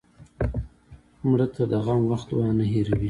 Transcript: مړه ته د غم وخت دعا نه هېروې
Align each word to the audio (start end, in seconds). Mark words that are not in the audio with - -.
مړه 1.29 1.47
ته 1.55 1.63
د 1.71 1.73
غم 1.85 2.01
وخت 2.11 2.27
دعا 2.31 2.49
نه 2.59 2.65
هېروې 2.71 2.99